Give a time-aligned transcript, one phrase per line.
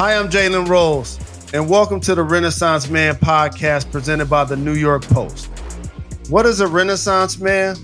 [0.00, 1.18] Hi, I'm Jalen Rose,
[1.52, 5.48] and welcome to the Renaissance Man podcast presented by the New York Post.
[6.30, 7.76] What is a Renaissance man?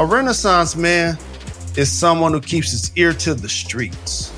[0.00, 1.16] A Renaissance man
[1.76, 4.32] is someone who keeps his ear to the streets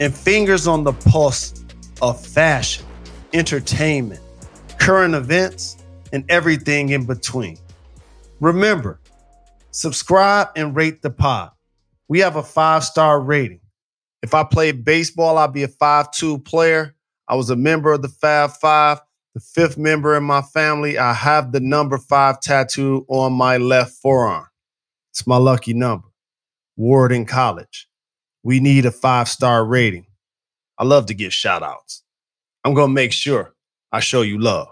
[0.00, 1.64] and fingers on the pulse
[2.02, 2.84] of fashion,
[3.32, 4.20] entertainment,
[4.80, 5.76] current events,
[6.12, 7.56] and everything in between.
[8.40, 8.98] Remember,
[9.70, 11.52] subscribe and rate the pod.
[12.08, 13.60] We have a five star rating.
[14.22, 16.94] If I played baseball, I'd be a 5-2 player.
[17.28, 19.00] I was a member of the Fab Five,
[19.34, 20.98] the fifth member in my family.
[20.98, 24.46] I have the number five tattoo on my left forearm.
[25.10, 26.08] It's my lucky number.
[26.76, 27.88] Ward in college.
[28.42, 30.06] We need a five star rating.
[30.78, 32.02] I love to get shout outs.
[32.64, 33.54] I'm going to make sure
[33.92, 34.68] I show you love.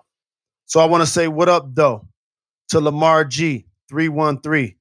[0.67, 2.07] So I want to say what up, though,
[2.71, 4.77] to Lamar G313,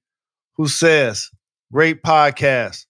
[0.56, 1.30] who says,
[1.72, 2.86] Great podcast.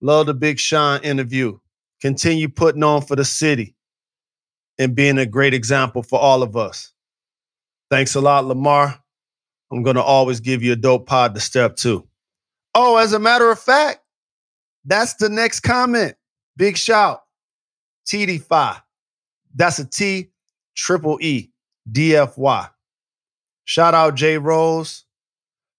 [0.00, 1.58] Love the Big Sean interview.
[2.00, 3.74] Continue putting on for the city
[4.78, 6.92] and being a great example for all of us.
[7.90, 8.98] Thanks a lot, Lamar.
[9.70, 12.06] I'm going to always give you a dope pod to step to.
[12.74, 14.00] Oh, as a matter of fact,
[14.84, 16.14] that's the next comment.
[16.56, 17.22] Big shout.
[18.06, 18.80] TD5.
[19.54, 20.30] That's a T
[20.74, 21.50] triple E
[21.90, 22.70] DFY.
[23.64, 25.04] Shout out Jay Rose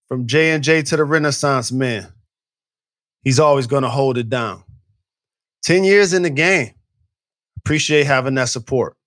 [0.07, 2.11] from J and J to the Renaissance Man.
[3.23, 4.63] He's always going to hold it down.
[5.63, 6.73] 10 years in the game.
[7.57, 8.97] Appreciate having that support.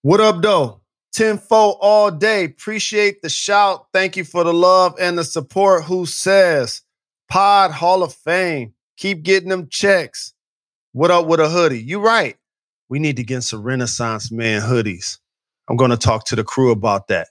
[0.00, 0.80] What up, though?
[1.12, 2.44] Tenfold all day.
[2.44, 3.86] Appreciate the shout.
[3.92, 5.84] Thank you for the love and the support.
[5.84, 6.82] Who says
[7.28, 8.72] Pod Hall of Fame?
[8.96, 10.32] Keep getting them checks.
[10.92, 11.82] What up with a hoodie?
[11.82, 12.36] You right.
[12.88, 15.18] We need to get some Renaissance Man hoodies.
[15.68, 17.28] I'm going to talk to the crew about that.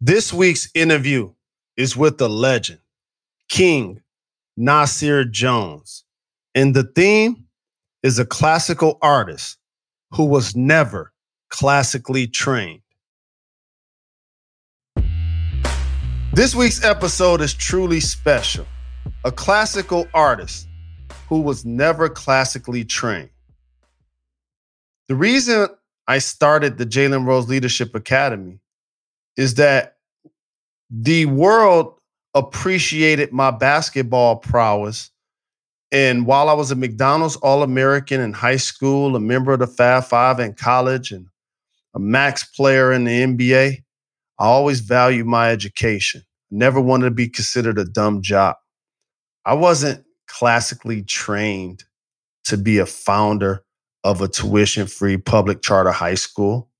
[0.00, 1.32] This week's interview
[1.76, 2.80] is with the legend,
[3.48, 4.02] King
[4.56, 6.04] Nasir Jones.
[6.54, 7.46] And the theme
[8.02, 9.58] is a classical artist
[10.12, 11.12] who was never
[11.50, 12.82] classically trained.
[16.32, 18.66] This week's episode is truly special.
[19.24, 20.68] A classical artist
[21.28, 23.30] who was never classically trained.
[25.08, 25.68] The reason
[26.06, 28.60] I started the Jalen Rose Leadership Academy
[29.36, 29.96] is that
[30.90, 31.99] the world
[32.34, 35.10] appreciated my basketball prowess.
[35.92, 39.66] And while I was a McDonald's All American in high school, a member of the
[39.66, 41.26] Fab Five in college, and
[41.94, 43.82] a max player in the NBA,
[44.38, 46.22] I always valued my education.
[46.50, 48.56] Never wanted to be considered a dumb job.
[49.44, 51.84] I wasn't classically trained
[52.44, 53.64] to be a founder
[54.04, 56.70] of a tuition free public charter high school.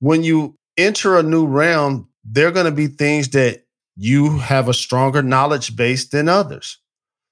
[0.00, 3.64] When you enter a new realm, there are going to be things that
[4.00, 6.78] you have a stronger knowledge base than others.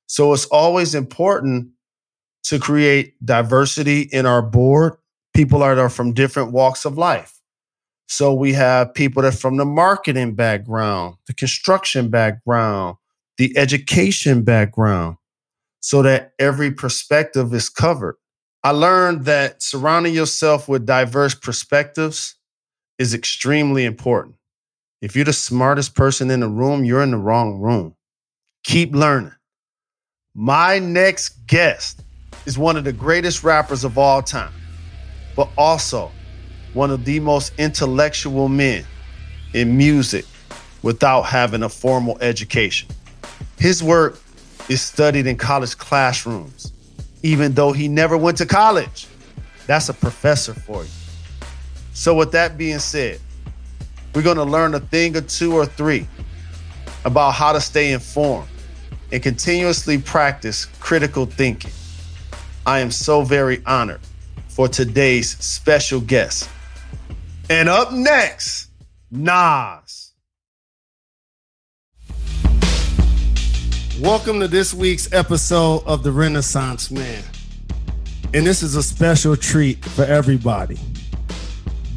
[0.08, 1.68] So it's always important
[2.44, 4.96] to create diversity in our board.
[5.32, 7.40] People that are from different walks of life.
[8.08, 12.96] So we have people that are from the marketing background, the construction background,
[13.36, 15.18] the education background,
[15.80, 18.16] so that every perspective is covered.
[18.64, 22.34] I learned that surrounding yourself with diverse perspectives
[22.98, 24.36] is extremely important.
[25.06, 27.94] If you're the smartest person in the room, you're in the wrong room.
[28.64, 29.30] Keep learning.
[30.34, 32.02] My next guest
[32.44, 34.52] is one of the greatest rappers of all time,
[35.36, 36.10] but also
[36.72, 38.84] one of the most intellectual men
[39.54, 40.24] in music
[40.82, 42.88] without having a formal education.
[43.58, 44.20] His work
[44.68, 46.72] is studied in college classrooms,
[47.22, 49.06] even though he never went to college.
[49.68, 50.90] That's a professor for you.
[51.92, 53.20] So, with that being said,
[54.16, 56.08] we're going to learn a thing or two or three
[57.04, 58.48] about how to stay informed
[59.12, 61.70] and continuously practice critical thinking.
[62.64, 64.00] I am so very honored
[64.48, 66.48] for today's special guest.
[67.50, 68.70] And up next,
[69.10, 70.14] Nas.
[74.00, 77.22] Welcome to this week's episode of The Renaissance Man.
[78.32, 80.78] And this is a special treat for everybody.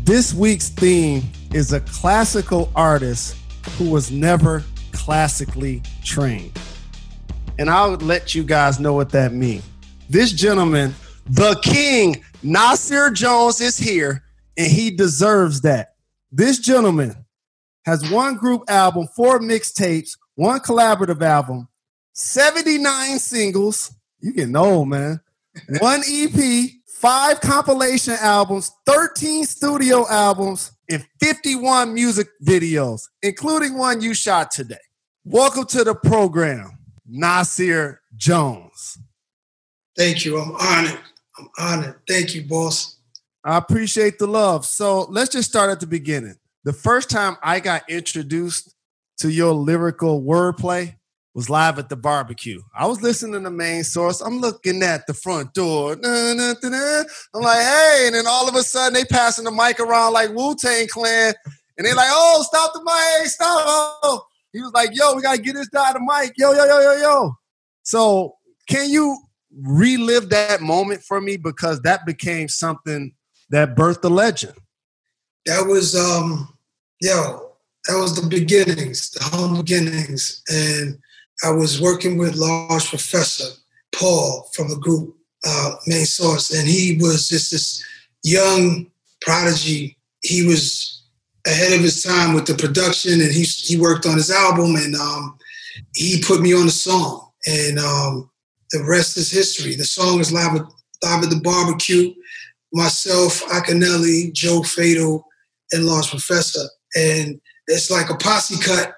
[0.03, 1.23] This week's theme
[1.53, 3.35] is a classical artist
[3.77, 6.57] who was never classically trained.
[7.57, 9.63] And I'll let you guys know what that means.
[10.09, 10.93] This gentleman,
[11.25, 14.23] the king, Nasir Jones, is here,
[14.57, 15.95] and he deserves that.
[16.31, 17.15] This gentleman
[17.85, 21.67] has one group album, four mixtapes, one collaborative album,
[22.13, 23.93] 79 singles.
[24.19, 25.19] You getting old, man.
[25.79, 34.13] One EP, five compilation albums, 13 studio albums, and 51 music videos, including one you
[34.13, 34.75] shot today.
[35.23, 38.97] Welcome to the program, Nasir Jones.
[39.95, 40.39] Thank you.
[40.39, 40.99] I'm honored.
[41.37, 41.99] I'm honored.
[42.07, 42.97] Thank you, boss.
[43.43, 44.65] I appreciate the love.
[44.65, 46.35] So let's just start at the beginning.
[46.63, 48.75] The first time I got introduced
[49.19, 50.95] to your lyrical wordplay
[51.33, 52.61] was live at the barbecue.
[52.75, 54.21] I was listening to the main source.
[54.21, 55.93] I'm looking at the front door.
[55.93, 56.01] I'm
[57.33, 60.55] like, hey, and then all of a sudden they passing the mic around like Wu
[60.55, 61.33] Tang Clan,
[61.77, 63.99] and they're like, oh, stop the mic, stop.
[64.03, 64.25] Oh.
[64.51, 66.33] He was like, yo, we gotta get this guy the mic.
[66.37, 67.33] Yo, yo, yo, yo, yo.
[67.83, 68.35] So
[68.67, 69.17] can you
[69.61, 71.37] relive that moment for me?
[71.37, 73.13] Because that became something
[73.49, 74.53] that birthed the legend.
[75.45, 76.53] That was um,
[76.99, 77.53] yo,
[77.87, 80.41] that was the beginnings, the humble beginnings.
[80.49, 80.97] And
[81.43, 83.45] I was working with Large Professor
[83.93, 85.15] Paul from the group
[85.45, 87.83] uh, Main Source, and he was just this
[88.23, 88.87] young
[89.21, 89.97] prodigy.
[90.21, 91.03] He was
[91.47, 94.95] ahead of his time with the production, and he he worked on his album, and
[94.95, 95.37] um,
[95.93, 98.29] he put me on the song, and um,
[98.71, 99.75] the rest is history.
[99.75, 100.65] The song is live at,
[101.03, 102.13] live at the barbecue.
[102.71, 105.25] Myself, Akinyele, Joe Fatal,
[105.71, 106.65] and Large Professor,
[106.95, 108.93] and it's like a posse cut,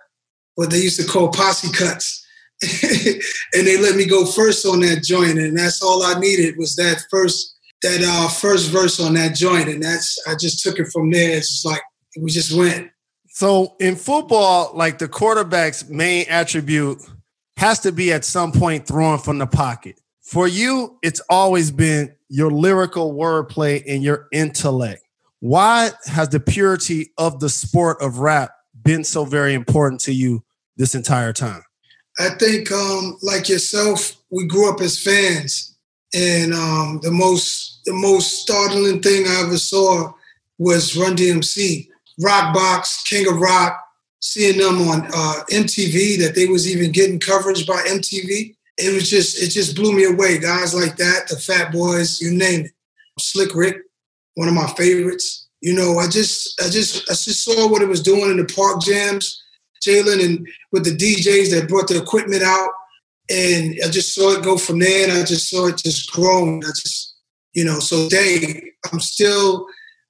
[0.56, 2.21] what they used to call posse cuts
[3.54, 6.76] and they let me go first on that joint, and that's all I needed was
[6.76, 10.88] that first that uh, first verse on that joint, and that's I just took it
[10.92, 11.38] from there.
[11.38, 11.82] It's just like
[12.20, 12.92] we just went.
[13.30, 17.00] So in football, like the quarterback's main attribute
[17.58, 20.00] has to be at some point throwing from the pocket.
[20.22, 25.02] For you, it's always been your lyrical wordplay and your intellect.
[25.40, 28.52] Why has the purity of the sport of rap
[28.84, 30.44] been so very important to you
[30.78, 31.64] this entire time?
[32.22, 35.76] I think, um, like yourself, we grew up as fans,
[36.14, 40.14] and um, the most the most startling thing I ever saw
[40.60, 41.88] was Run DMC,
[42.20, 43.84] Rock Box, King of Rock,
[44.20, 46.20] seeing them on uh, MTV.
[46.20, 48.56] That they was even getting coverage by MTV.
[48.78, 50.38] It was just it just blew me away.
[50.38, 52.72] Guys like that, the Fat Boys, you name it.
[53.20, 53.78] Slick Rick,
[54.36, 55.48] one of my favorites.
[55.62, 58.46] You know, I just I just I just saw what it was doing in the
[58.46, 59.42] park jams
[59.86, 62.70] Jalen and with the DJs that brought the equipment out.
[63.30, 66.44] And I just saw it go from there and I just saw it just grow.
[66.48, 67.16] And I just,
[67.54, 69.68] you know, so they, I'm still,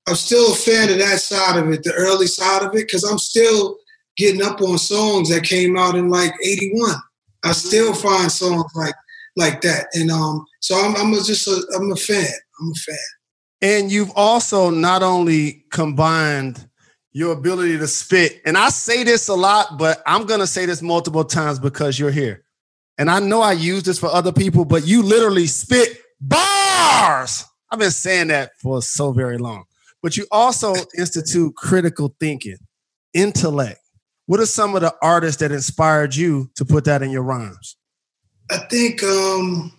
[0.07, 3.03] I'm still a fan of that side of it, the early side of it, because
[3.03, 3.77] I'm still
[4.17, 6.95] getting up on songs that came out in like 81.
[7.43, 8.95] I still find songs like
[9.35, 9.87] like that.
[9.93, 12.27] And um, so I'm, I'm just a, I'm a fan.
[12.59, 12.97] I'm a fan.
[13.61, 16.67] And you've also not only combined
[17.13, 18.41] your ability to spit.
[18.45, 21.99] And I say this a lot, but I'm going to say this multiple times because
[21.99, 22.43] you're here.
[22.97, 27.45] And I know I use this for other people, but you literally spit bars.
[27.69, 29.65] I've been saying that for so very long.
[30.01, 32.57] But you also institute critical thinking,
[33.13, 33.79] intellect.
[34.25, 37.75] What are some of the artists that inspired you to put that in your rhymes?
[38.49, 39.73] I think um,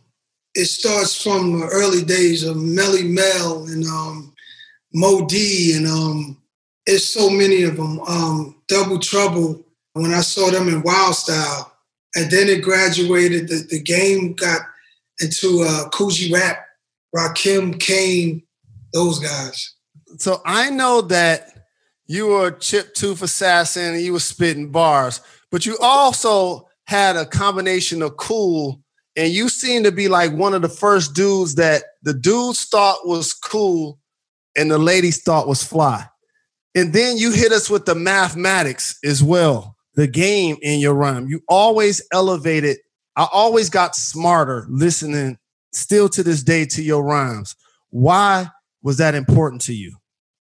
[0.55, 4.35] it starts from the early days of Melle Mel and um,
[4.93, 6.41] Moe Dee and um,
[6.87, 8.00] it's so many of them.
[8.00, 11.73] Um, Double Trouble, when I saw them in Wild Style,
[12.14, 13.49] and then it graduated.
[13.49, 14.62] The, the game got
[15.20, 16.64] into uh, G Rap,
[17.14, 18.43] Rakim, Kane,
[18.93, 19.75] those guys.
[20.19, 21.67] So I know that
[22.06, 25.20] you were a chip tooth assassin and you were spitting bars,
[25.50, 28.83] but you also had a combination of cool
[29.16, 33.06] and you seem to be like one of the first dudes that the dudes thought
[33.06, 33.99] was cool
[34.56, 36.06] and the ladies thought was fly.
[36.75, 41.29] And then you hit us with the mathematics as well, the game in your rhyme.
[41.29, 42.79] You always elevated.
[43.17, 45.38] I always got smarter listening
[45.73, 47.57] still to this day to your rhymes.
[47.91, 48.49] Why
[48.83, 49.97] was that important to you?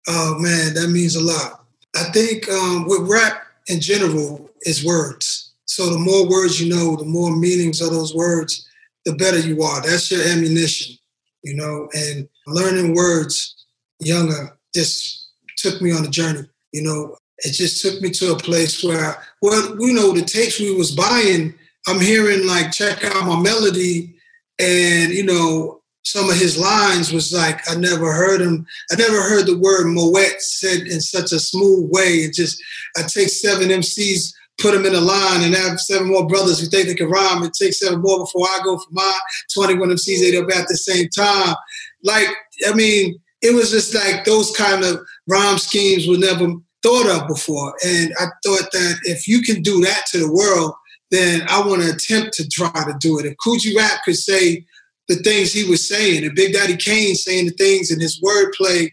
[0.08, 1.66] Oh man, that means a lot.
[1.96, 5.54] I think um, with rap in general is words.
[5.66, 8.68] So the more words you know, the more meanings of those words,
[9.06, 9.82] the better you are.
[9.82, 10.98] That's your ammunition,
[11.44, 11.90] you know.
[11.94, 13.66] And learning words
[14.00, 15.23] younger just
[15.64, 16.48] took me on a journey.
[16.72, 20.60] You know, it just took me to a place where, well, you know, the tapes
[20.60, 21.54] we was buying,
[21.88, 24.16] I'm hearing like, check out my melody,
[24.60, 28.66] and you know, some of his lines was like, I never heard him.
[28.92, 32.26] I never heard the word Moet said in such a smooth way.
[32.26, 32.62] It just,
[32.98, 36.68] I take seven MCs, put them in a line, and have seven more brothers who
[36.68, 37.44] think they can rhyme.
[37.44, 39.18] It takes seven more before I go for my
[39.54, 41.56] 21 MCs ate up at the same time.
[42.04, 42.28] Like,
[42.68, 47.28] I mean, it was just like those kind of rhyme schemes were never thought of
[47.28, 47.74] before.
[47.86, 50.74] And I thought that if you can do that to the world,
[51.12, 53.26] then I want to attempt to try to do it.
[53.26, 54.66] If G Rap could say
[55.08, 58.90] the things he was saying, and Big Daddy Kane saying the things in his wordplay,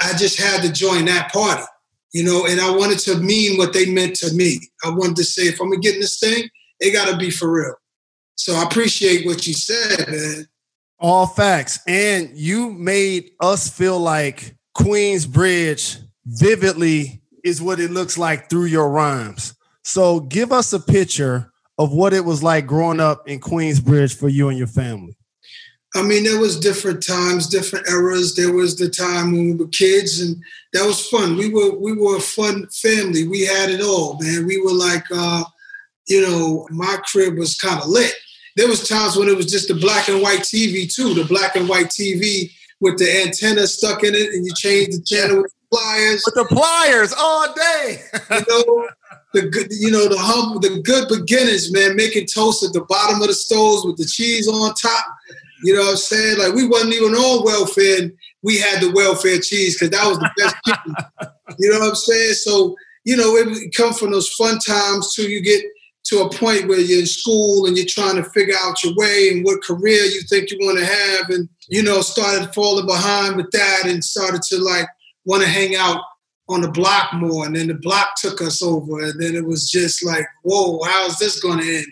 [0.00, 1.62] I just had to join that party,
[2.12, 4.60] you know, and I wanted to mean what they meant to me.
[4.84, 6.48] I wanted to say, if I'm gonna get in this thing,
[6.80, 7.74] it gotta be for real.
[8.34, 10.48] So I appreciate what you said, man.
[10.98, 11.78] All facts.
[11.86, 18.88] And you made us feel like Queensbridge vividly is what it looks like through your
[18.88, 19.54] rhymes.
[19.82, 24.28] So give us a picture of what it was like growing up in Queensbridge for
[24.28, 25.16] you and your family.
[25.94, 28.34] I mean, there was different times, different eras.
[28.34, 31.36] There was the time when we were kids, and that was fun.
[31.36, 33.28] We were we were a fun family.
[33.28, 34.46] We had it all, man.
[34.46, 35.44] We were like, uh,
[36.08, 38.14] you know, my crib was kind of lit.
[38.56, 41.56] There was times when it was just the black and white TV too, the black
[41.56, 42.50] and white TV
[42.82, 46.24] with the antenna stuck in it, and you change the channel with the pliers.
[46.26, 48.02] With the pliers all day.
[48.28, 48.88] you know,
[49.32, 53.22] the good, you know, the humble, the good beginners, man, making toast at the bottom
[53.22, 55.04] of the stoves with the cheese on top.
[55.62, 56.38] You know what I'm saying?
[56.38, 58.02] Like we wasn't even on welfare.
[58.02, 58.12] And
[58.42, 60.94] we had the welfare cheese because that was the best chicken.
[61.60, 62.34] You know what I'm saying?
[62.34, 62.74] So,
[63.04, 65.62] you know, it come from those fun times till you get
[66.12, 69.30] to a point where you're in school and you're trying to figure out your way
[69.30, 71.30] and what career you think you want to have.
[71.30, 74.86] And, you know, started falling behind with that and started to like
[75.24, 76.02] want to hang out
[76.48, 77.46] on the block more.
[77.46, 79.02] And then the block took us over.
[79.02, 81.86] And then it was just like, whoa, how's this going to end?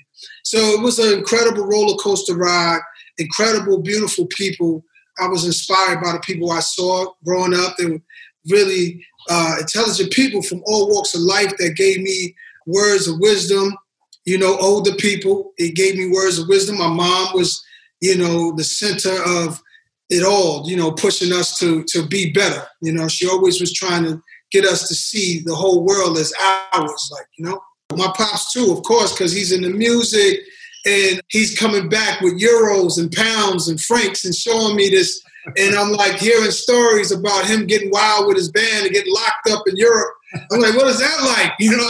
[0.45, 2.81] So it was an incredible roller coaster ride
[3.21, 4.85] incredible, beautiful people.
[5.19, 7.77] I was inspired by the people I saw growing up.
[7.77, 8.01] They were
[8.49, 12.35] really uh, intelligent people from all walks of life that gave me
[12.67, 13.77] words of wisdom.
[14.25, 16.79] You know, older people, it gave me words of wisdom.
[16.79, 17.63] My mom was,
[18.01, 19.61] you know, the center of
[20.09, 22.67] it all, you know, pushing us to to be better.
[22.83, 26.33] You know, she always was trying to get us to see the whole world as
[26.73, 27.61] ours, like, you know.
[27.97, 30.39] My pops too, of course, because he's in the music
[30.87, 35.21] and he's coming back with euros and pounds and francs and showing me this.
[35.57, 39.51] And I'm like hearing stories about him getting wild with his band and getting locked
[39.51, 40.15] up in Europe.
[40.53, 41.53] I'm like, what is that like?
[41.59, 41.83] You know,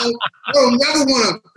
[0.46, 1.49] I don't never want to,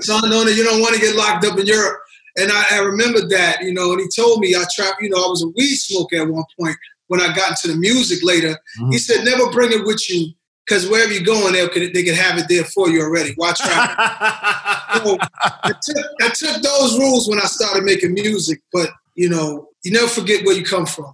[0.00, 0.56] son, on it.
[0.56, 2.00] You don't want to get locked up in Europe.
[2.36, 5.24] And I, I remember that, you know, and he told me I tried, you know,
[5.24, 6.76] I was a weed smoker at one point
[7.06, 8.58] when I got into the music later.
[8.80, 8.90] Mm-hmm.
[8.90, 10.32] He said, never bring it with you
[10.66, 13.34] because wherever you're going, they can, they can have it there for you already.
[13.36, 13.90] Watch out.
[15.04, 19.68] so I, took, I took those rules when I started making music, but you know,
[19.84, 21.12] you never forget where you come from.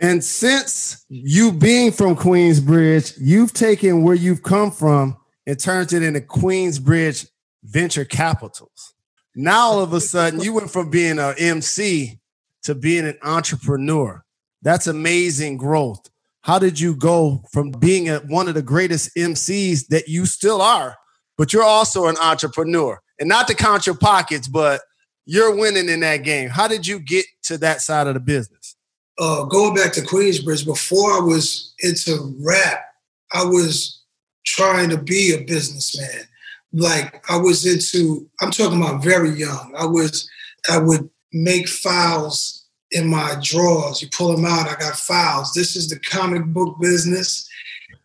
[0.00, 6.02] And since you being from Queensbridge, you've taken where you've come from and turned it
[6.02, 7.28] into Queensbridge
[7.64, 8.94] Venture Capitals.
[9.34, 12.20] Now all of a sudden, you went from being an MC
[12.62, 14.24] to being an entrepreneur.
[14.62, 16.08] That's amazing growth
[16.44, 20.60] how did you go from being a, one of the greatest MCs that you still
[20.60, 20.94] are,
[21.38, 23.00] but you're also an entrepreneur?
[23.18, 24.82] And not to count your pockets, but
[25.24, 26.50] you're winning in that game.
[26.50, 28.76] How did you get to that side of the business?
[29.18, 32.84] Uh, going back to Queensbridge, before I was into rap,
[33.32, 34.02] I was
[34.44, 36.28] trying to be a businessman.
[36.74, 39.72] Like I was into, I'm talking about very young.
[39.78, 40.28] I was,
[40.68, 44.02] I would make files in my drawers.
[44.02, 45.52] You pull them out, I got files.
[45.54, 47.48] This is the comic book business.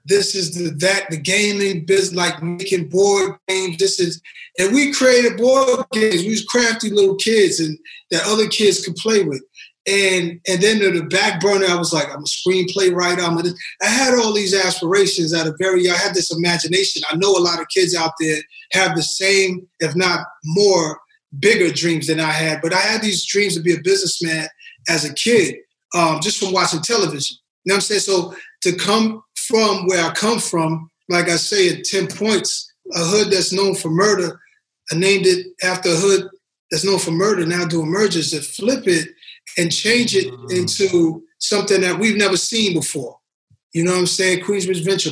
[0.05, 3.77] This is the that the gaming business, like making board games.
[3.77, 4.21] This is
[4.57, 6.23] and we created board games.
[6.23, 7.77] We was crafty little kids and
[8.11, 9.41] that other kids could play with.
[9.89, 13.23] And and then to the back burner, I was like, I'm a screenplay writer.
[13.23, 13.43] I'm a,
[13.81, 17.01] I had all these aspirations at a very I had this imagination.
[17.09, 18.39] I know a lot of kids out there
[18.73, 20.99] have the same, if not more,
[21.39, 22.61] bigger dreams than I had.
[22.61, 24.47] But I had these dreams to be a businessman
[24.87, 25.55] as a kid,
[25.95, 27.37] um, just from watching television.
[27.63, 28.01] You know what I'm saying?
[28.01, 32.99] So to come from where I come from, like I say, at 10 points, a
[32.99, 34.39] hood that's known for murder,
[34.91, 36.29] I named it after a hood
[36.69, 39.09] that's known for murder, now doing mergers to flip it
[39.57, 40.57] and change it mm.
[40.57, 43.17] into something that we've never seen before.
[43.73, 44.43] You know what I'm saying?
[44.43, 45.11] Queensbridge Venture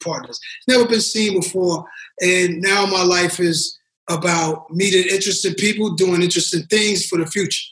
[0.00, 0.40] Partners.
[0.68, 1.84] Never been seen before.
[2.22, 3.76] And now my life is
[4.08, 7.64] about meeting interesting people, doing interesting things for the future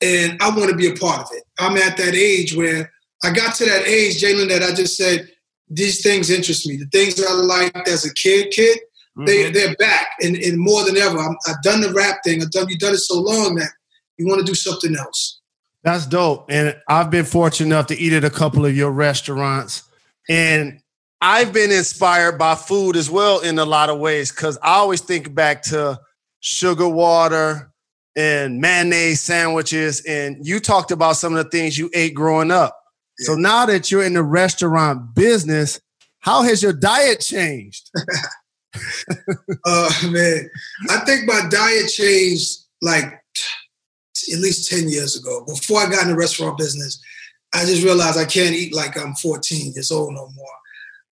[0.00, 1.44] and I want to be a part of it.
[1.58, 2.92] I'm at that age where
[3.24, 5.28] I got to that age, Jalen, that I just said
[5.68, 6.76] these things interest me.
[6.76, 9.24] The things I liked as a kid, kid, mm-hmm.
[9.24, 11.18] they they're back and, and more than ever.
[11.18, 12.42] i have done the rap thing.
[12.42, 13.70] I've done you've done it so long that
[14.18, 15.37] you want to do something else.
[15.82, 16.46] That's dope.
[16.50, 19.84] And I've been fortunate enough to eat at a couple of your restaurants,
[20.28, 20.80] and
[21.20, 25.00] I've been inspired by food as well in a lot of ways because I always
[25.00, 25.98] think back to
[26.40, 27.72] sugar water
[28.14, 30.00] and mayonnaise sandwiches.
[30.06, 32.78] And you talked about some of the things you ate growing up.
[33.18, 33.26] Yeah.
[33.26, 35.80] So now that you're in the restaurant business,
[36.20, 37.90] how has your diet changed?
[39.64, 40.48] uh, man,
[40.90, 43.12] I think my diet changed like
[44.32, 45.44] at least 10 years ago.
[45.46, 47.00] Before I got in the restaurant business,
[47.54, 50.46] I just realized I can't eat like I'm 14 years old no more.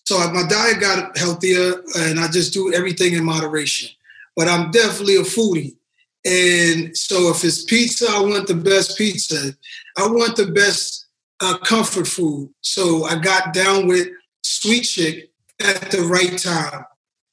[0.04, 3.90] So my diet got healthier and I just do everything in moderation.
[4.36, 5.76] But I'm definitely a foodie.
[6.24, 9.52] And so if it's pizza, I want the best pizza.
[9.96, 11.06] I want the best
[11.40, 12.50] uh, comfort food.
[12.60, 14.08] So I got down with
[14.42, 15.30] Sweet Chick
[15.60, 16.84] at the right time.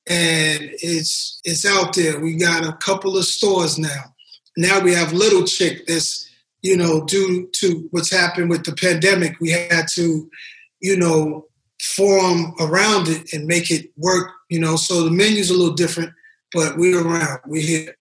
[0.08, 2.20] And it's it's out there.
[2.20, 4.12] We got a couple of stores now.
[4.57, 6.29] Now we have Little Chick This,
[6.62, 10.29] you know, due to what's happened with the pandemic, we had to,
[10.79, 11.48] you know,
[11.81, 14.75] form around it and make it work, you know.
[14.75, 16.13] So the menu's a little different,
[16.53, 17.39] but we're around.
[17.45, 17.95] We're here.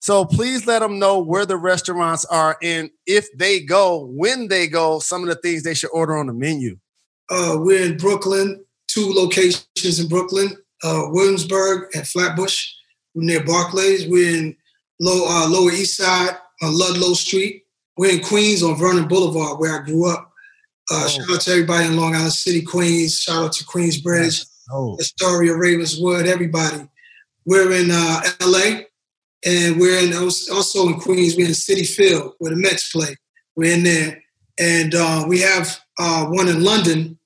[0.00, 4.66] So please let them know where the restaurants are and if they go, when they
[4.66, 6.76] go, some of the things they should order on the menu.
[7.30, 10.50] Uh, we're in Brooklyn, two locations in Brooklyn,
[10.82, 12.70] uh, Williamsburg and Flatbush.
[13.14, 14.06] We're near Barclays.
[14.06, 14.56] We're in
[15.04, 17.64] low, uh, Lower East Side on Ludlow Street.
[17.96, 20.32] We're in Queens on Vernon Boulevard, where I grew up.
[20.90, 21.08] Uh, oh.
[21.08, 23.20] Shout out to everybody in Long Island City, Queens.
[23.20, 24.96] Shout out to Queensbridge, oh.
[24.98, 26.88] Astoria, Ravenswood, everybody.
[27.44, 28.84] We're in uh, LA,
[29.44, 31.36] and we're in also in Queens.
[31.36, 33.16] We're in Citi Field where the Mets play.
[33.56, 34.22] We're in there,
[34.58, 37.18] and uh, we have uh, one in London,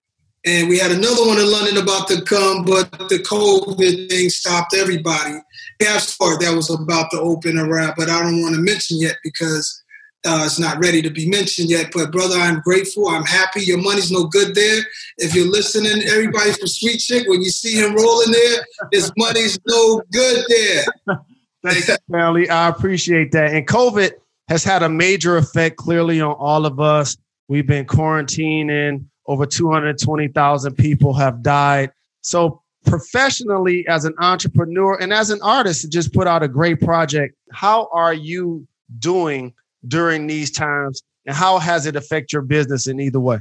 [0.44, 4.74] and we had another one in London about to come, but the COVID thing stopped
[4.74, 5.40] everybody.
[5.80, 9.16] Have sport that was about to open around, but I don't want to mention yet
[9.22, 9.84] because
[10.26, 11.90] uh, it's not ready to be mentioned yet.
[11.94, 13.08] But brother, I'm grateful.
[13.08, 13.62] I'm happy.
[13.62, 14.82] Your money's no good there.
[15.18, 19.58] If you're listening, everybody from Sweet Chick, when you see him rolling there, his money's
[19.66, 20.84] no good there.
[21.64, 22.48] Thanks, Stanley.
[22.48, 23.52] I appreciate that.
[23.54, 24.12] And COVID
[24.48, 27.16] has had a major effect clearly on all of us.
[27.48, 29.06] We've been quarantining.
[29.26, 31.90] Over 220,000 people have died.
[32.22, 36.80] So, professionally, as an entrepreneur and as an artist, to just put out a great
[36.80, 38.66] project, how are you
[38.98, 39.54] doing
[39.86, 41.02] during these times?
[41.26, 43.38] And how has it affected your business in either way?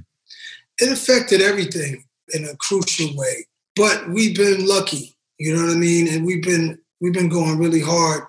[0.80, 3.48] It affected everything in a crucial way.
[3.76, 6.08] But we've been lucky, you know what I mean?
[6.08, 8.24] And we've been we've been going really hard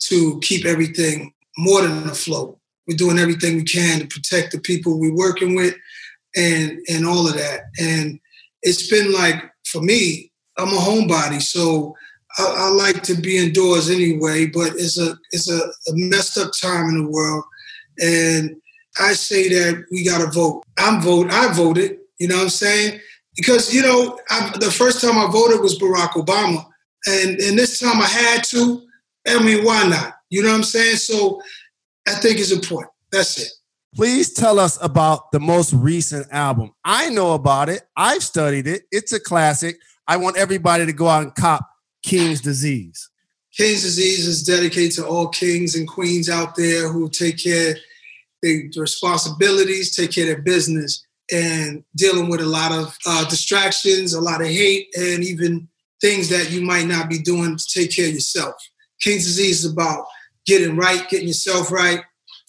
[0.00, 2.58] to keep everything more than afloat.
[2.88, 5.74] We're doing everything we can to protect the people we're working with
[6.34, 7.64] and and all of that.
[7.78, 8.18] And
[8.62, 11.94] it's been like for me, I'm a homebody, so
[12.38, 14.46] I, I, like to be indoors anyway.
[14.46, 17.44] But it's a it's a, a messed up time in the world,
[18.00, 18.56] and
[19.00, 20.64] I say that we got to vote.
[20.78, 21.30] I'm vote.
[21.30, 21.98] I voted.
[22.18, 23.00] You know what I'm saying?
[23.36, 26.64] Because you know, I, the first time I voted was Barack Obama,
[27.06, 28.82] and and this time I had to.
[29.26, 30.14] I mean, why not?
[30.30, 30.96] You know what I'm saying?
[30.96, 31.40] So
[32.06, 32.92] I think it's important.
[33.10, 33.48] That's it.
[33.94, 36.72] Please tell us about the most recent album.
[36.84, 37.82] I know about it.
[37.96, 38.82] I've studied it.
[38.90, 39.76] It's a classic.
[40.06, 41.68] I want everybody to go out and cop
[42.02, 43.08] King's Disease.
[43.56, 47.76] King's Disease is dedicated to all kings and queens out there who take care
[48.44, 54.12] their responsibilities, take care of their business, and dealing with a lot of uh, distractions,
[54.12, 55.66] a lot of hate, and even
[56.00, 58.54] things that you might not be doing to take care of yourself.
[59.00, 60.04] King's disease is about
[60.46, 62.00] getting right, getting yourself right,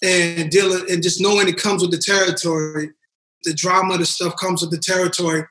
[0.03, 2.91] and dealing and just knowing it comes with the territory.
[3.43, 5.45] The drama, the stuff comes with the territory.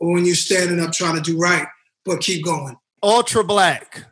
[0.00, 1.66] But when you're standing up trying to do right,
[2.04, 2.76] but keep going.
[3.02, 4.04] Ultra black.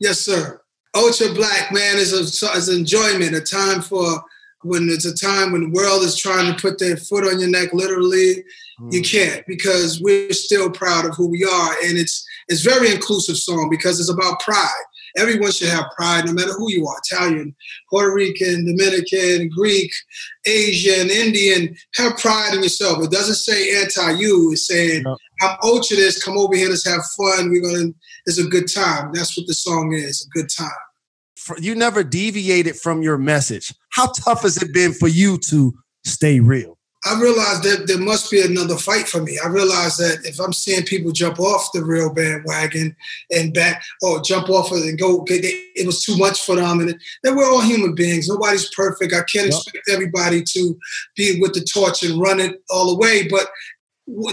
[0.00, 0.60] Yes, sir.
[0.94, 4.22] Ultra black, man, is a is enjoyment, a time for
[4.62, 7.50] when it's a time when the world is trying to put their foot on your
[7.50, 8.44] neck, literally.
[8.80, 8.92] Mm.
[8.92, 13.36] You can't because we're still proud of who we are, and it's it's very inclusive
[13.36, 14.84] song because it's about pride
[15.16, 17.54] everyone should have pride, no matter who you are Italian,
[17.90, 19.90] Puerto Rican, Dominican, Greek,
[20.46, 21.74] Asian, Indian.
[21.96, 23.02] Have pride in yourself.
[23.02, 25.16] It doesn't say anti you, it's saying, no.
[25.42, 27.50] I'm ultra this, come over here, let's have fun.
[27.50, 27.94] We're going to,
[28.26, 29.10] it's a good time.
[29.12, 30.70] That's what the song is, a good time.
[31.58, 33.74] You never deviated from your message.
[33.90, 35.74] How tough has it been for you to
[36.04, 36.78] stay real?
[37.06, 39.38] I realized that there must be another fight for me.
[39.44, 42.96] I realized that if I'm seeing people jump off the real bandwagon
[43.30, 46.80] and back, or jump off of it and go, it was too much for them.
[46.80, 48.28] And then we're all human beings.
[48.28, 49.12] Nobody's perfect.
[49.12, 49.54] I can't yep.
[49.54, 50.78] expect everybody to
[51.14, 53.28] be with the torch and run it all the way.
[53.28, 53.48] But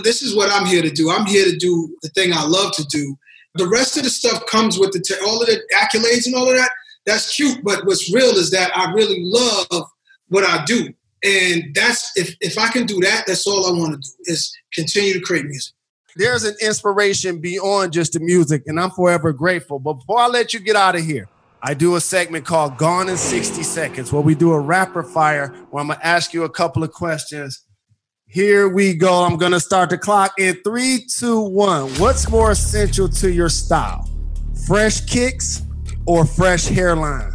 [0.04, 1.12] this is what I'm here to do.
[1.12, 3.18] I'm here to do the thing I love to do.
[3.56, 6.56] The rest of the stuff comes with the all of the accolades and all of
[6.56, 6.72] that.
[7.06, 7.66] That's cute.
[7.66, 9.90] But what's real is that I really love
[10.30, 13.94] what I do and that's if if I can do that, that's all I want
[13.94, 15.74] to do is continue to create music.
[16.16, 19.80] There's an inspiration beyond just the music, and I'm forever grateful.
[19.80, 21.30] But before I let you get out of here,
[21.62, 25.50] I do a segment called Gone in 60 Seconds where we do a rapid fire
[25.70, 27.66] where I'm gonna ask you a couple of questions.
[28.26, 29.24] Here we go.
[29.24, 31.90] I'm gonna start the clock in three, two, one.
[31.96, 34.10] What's more essential to your style?
[34.66, 35.62] Fresh kicks
[36.06, 37.34] or fresh hairline?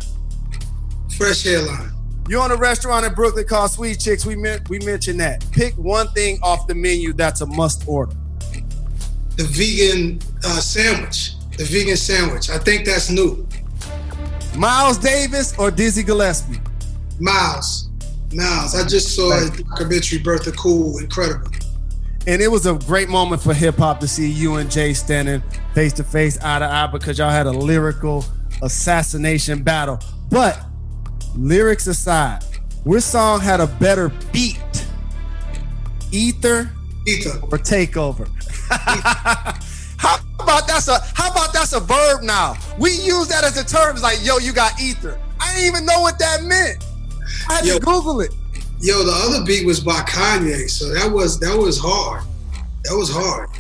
[1.16, 1.95] Fresh hairline.
[2.28, 4.26] You own a restaurant in Brooklyn called Sweet Chicks.
[4.26, 4.34] We
[4.68, 5.46] we mentioned that.
[5.52, 8.14] Pick one thing off the menu that's a must order.
[9.36, 11.34] The vegan uh, sandwich.
[11.56, 12.50] The vegan sandwich.
[12.50, 13.46] I think that's new.
[14.56, 16.60] Miles Davis or Dizzy Gillespie?
[17.20, 17.90] Miles.
[18.32, 18.74] Miles.
[18.74, 20.98] I just saw his documentary, Birth of Cool.
[20.98, 21.50] Incredible.
[22.26, 25.42] And it was a great moment for hip hop to see you and Jay standing
[25.74, 28.24] face to face, eye to eye, because y'all had a lyrical
[28.62, 30.00] assassination battle.
[30.28, 30.65] But
[31.36, 32.42] lyrics aside,
[32.84, 34.58] which song had a better beat?
[36.12, 36.70] Ether,
[37.06, 37.38] Ether.
[37.42, 38.28] or Takeover?
[39.98, 42.56] how about that's a how about that's a verb now?
[42.78, 43.94] We use that as a term.
[43.94, 45.18] It's like, yo, you got ether.
[45.40, 46.84] I didn't even know what that meant.
[47.48, 47.74] I had Yo.
[47.78, 48.32] to Google it.
[48.80, 52.24] Yo, the other beat was by Kanye, so that was that was hard.
[52.84, 53.50] That was hard.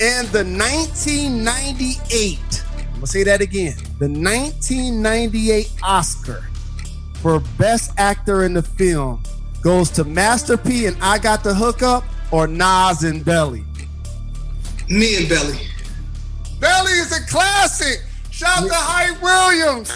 [0.00, 2.38] And the 1998,
[2.74, 3.76] I'm gonna say that again.
[3.98, 6.44] The 1998 Oscar
[7.20, 9.22] for Best Actor in the Film
[9.62, 13.64] goes to Master P and I Got the Hookup or Nas and Belly.
[14.88, 15.58] Me and Belly.
[16.60, 18.02] Belly is a classic.
[18.30, 19.90] Shout to Hype Williams.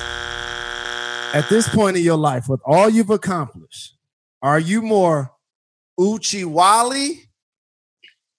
[1.35, 3.97] At this point in your life, with all you've accomplished,
[4.43, 5.33] are you more
[5.99, 7.31] Oochie Wally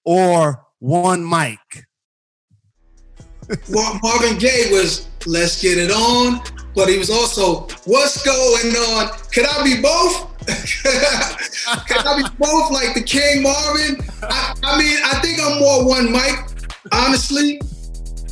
[0.05, 1.59] or One Mic?
[3.69, 6.39] Mar- Marvin Gaye was "Let's Get It On,"
[6.75, 10.31] but he was also "What's Going On." Could I be both?
[11.87, 13.97] Could I be both like the King Marvin?
[14.21, 16.35] I, I mean, I think I'm more One Mic.
[16.91, 17.59] Honestly,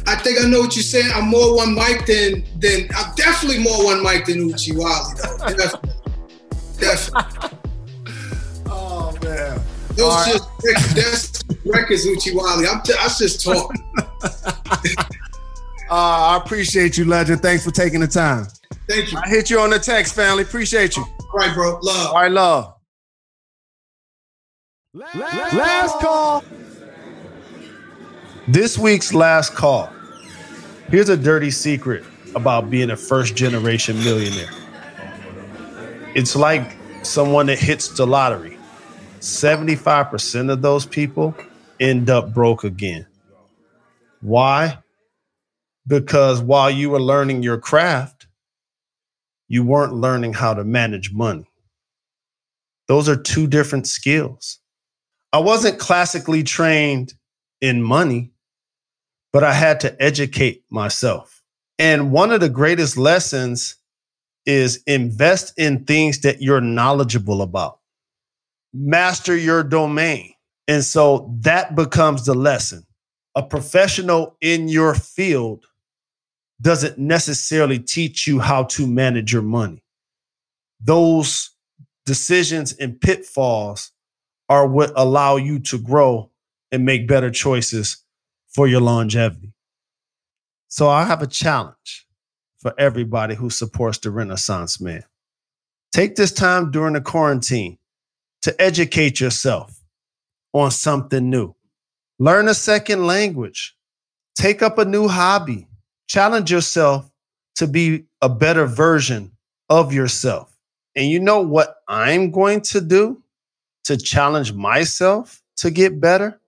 [0.06, 1.12] I think I know what you're saying.
[1.13, 5.38] I'm more One Mic than than I'm definitely more One Mic than Oochie Wally though.
[5.56, 5.93] Definitely,
[6.79, 7.60] definitely.
[8.67, 9.62] Oh man.
[9.95, 10.34] Those All right.
[10.34, 12.67] just that's records Oochie Wally.
[12.67, 13.82] I'm, t- I'm just talking.
[15.93, 17.43] Uh, I appreciate you, legend.
[17.43, 18.47] Thanks for taking the time.
[18.89, 19.19] Thank you.
[19.23, 20.41] I hit you on the text, family.
[20.41, 21.03] Appreciate you.
[21.03, 21.77] All right, bro.
[21.84, 22.08] Love.
[22.08, 22.73] All right, love.
[24.95, 26.43] Last call.
[28.47, 29.93] This week's last call.
[30.89, 32.03] Here's a dirty secret
[32.34, 34.49] about being a first generation millionaire.
[36.15, 38.58] It's like someone that hits the lottery.
[39.19, 41.36] 75% of those people
[41.79, 43.06] end up broke again.
[44.21, 44.79] Why?
[45.86, 48.28] Because while you were learning your craft,
[49.48, 51.46] you weren't learning how to manage money.
[52.88, 54.60] Those are two different skills.
[55.32, 57.13] I wasn't classically trained
[57.62, 58.32] in money,
[59.32, 61.43] but I had to educate myself.
[61.80, 63.76] And one of the greatest lessons
[64.46, 67.80] is invest in things that you're knowledgeable about,
[68.74, 70.34] master your domain.
[70.67, 72.86] And so that becomes the lesson.
[73.36, 75.65] A professional in your field
[76.63, 79.84] doesn't necessarily teach you how to manage your money.
[80.82, 81.52] Those
[82.06, 83.91] decisions and pitfalls
[84.47, 86.32] are what allow you to grow
[86.71, 87.97] and make better choices
[88.47, 89.54] for your longevity.
[90.69, 92.08] So I have a challenge
[92.58, 95.04] for everybody who supports the Renaissance Man.
[95.91, 97.78] Take this time during the quarantine
[98.41, 99.82] to educate yourself
[100.54, 101.56] on something new.
[102.19, 103.76] Learn a second language.
[104.36, 105.67] Take up a new hobby.
[106.13, 107.10] Challenge yourself
[107.56, 109.32] to be a better version
[109.67, 110.56] of yourself.
[110.95, 113.23] And you know what I'm going to do
[113.86, 116.39] to challenge myself to get better?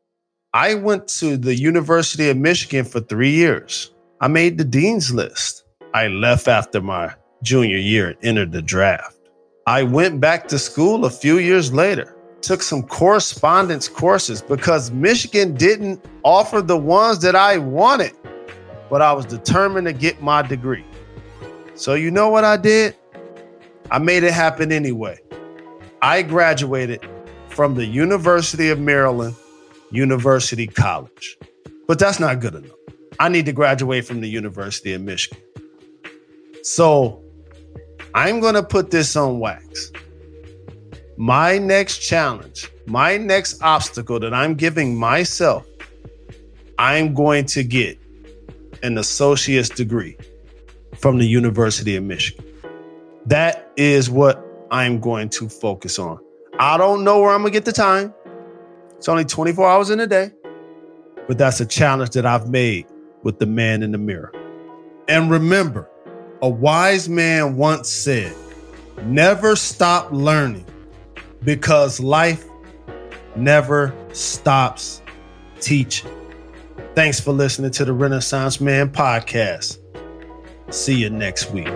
[0.53, 3.91] I went to the University of Michigan for three years.
[4.21, 5.63] I made the dean's list.
[5.95, 9.17] I left after my junior year and entered the draft.
[9.65, 15.55] I went back to school a few years later, took some correspondence courses because Michigan
[15.55, 18.13] didn't offer the ones that I wanted,
[18.89, 20.85] but I was determined to get my degree.
[21.75, 22.95] So, you know what I did?
[23.91, 25.19] I made it happen anyway.
[26.01, 27.07] I graduated
[27.49, 29.35] from the University of Maryland,
[29.91, 31.37] University College.
[31.87, 32.71] But that's not good enough.
[33.19, 35.41] I need to graduate from the University of Michigan.
[36.63, 37.23] So
[38.13, 39.91] I'm going to put this on wax.
[41.17, 45.65] My next challenge, my next obstacle that I'm giving myself,
[46.77, 47.97] I'm going to get
[48.85, 50.15] an associate's degree
[50.95, 52.45] from the University of Michigan.
[53.25, 56.19] That is what I'm going to focus on.
[56.59, 58.13] I don't know where I'm going to get the time.
[58.97, 60.31] It's only 24 hours in a day,
[61.27, 62.85] but that's a challenge that I've made
[63.23, 64.31] with the man in the mirror.
[65.07, 65.89] And remember,
[66.43, 68.35] a wise man once said,
[69.03, 70.65] never stop learning
[71.43, 72.45] because life
[73.35, 75.01] never stops
[75.59, 76.11] teaching.
[76.95, 79.79] Thanks for listening to the Renaissance Man podcast.
[80.69, 81.67] See you next week.